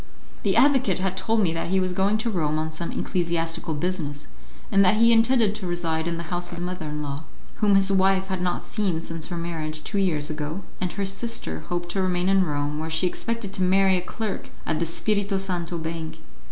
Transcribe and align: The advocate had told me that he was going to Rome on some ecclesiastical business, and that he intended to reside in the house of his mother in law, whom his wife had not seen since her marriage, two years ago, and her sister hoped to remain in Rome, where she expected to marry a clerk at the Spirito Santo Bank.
The 0.41 0.55
advocate 0.55 0.97
had 0.97 1.15
told 1.15 1.41
me 1.41 1.53
that 1.53 1.69
he 1.69 1.79
was 1.79 1.93
going 1.93 2.17
to 2.17 2.29
Rome 2.31 2.57
on 2.57 2.71
some 2.71 2.91
ecclesiastical 2.91 3.75
business, 3.75 4.25
and 4.71 4.83
that 4.83 4.95
he 4.95 5.11
intended 5.11 5.53
to 5.53 5.67
reside 5.67 6.07
in 6.07 6.17
the 6.17 6.23
house 6.33 6.49
of 6.51 6.57
his 6.57 6.65
mother 6.65 6.87
in 6.87 7.03
law, 7.03 7.25
whom 7.57 7.75
his 7.75 7.91
wife 7.91 8.29
had 8.29 8.41
not 8.41 8.65
seen 8.65 9.03
since 9.03 9.27
her 9.27 9.37
marriage, 9.37 9.83
two 9.83 9.99
years 9.99 10.27
ago, 10.31 10.63
and 10.81 10.93
her 10.93 11.05
sister 11.05 11.59
hoped 11.69 11.89
to 11.89 12.01
remain 12.01 12.29
in 12.29 12.43
Rome, 12.45 12.79
where 12.79 12.89
she 12.89 13.05
expected 13.05 13.53
to 13.53 13.61
marry 13.61 13.95
a 13.95 14.01
clerk 14.01 14.49
at 14.65 14.79
the 14.79 14.87
Spirito 14.87 15.37
Santo 15.37 15.77
Bank. 15.77 16.17